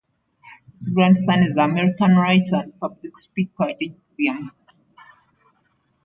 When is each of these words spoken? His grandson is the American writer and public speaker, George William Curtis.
His 0.79 0.89
grandson 0.89 1.43
is 1.43 1.53
the 1.53 1.63
American 1.63 2.15
writer 2.15 2.55
and 2.55 2.79
public 2.79 3.15
speaker, 3.19 3.67
George 3.79 3.93
William 4.17 4.49
Curtis. 4.67 5.21